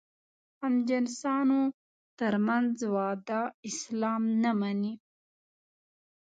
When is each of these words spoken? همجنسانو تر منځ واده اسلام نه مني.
همجنسانو 0.63 1.61
تر 2.19 2.33
منځ 2.47 2.75
واده 2.95 3.41
اسلام 3.69 4.21
نه 4.43 4.51
مني. 4.59 4.93